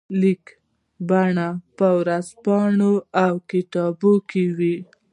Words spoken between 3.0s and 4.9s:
او کتاب کې وي.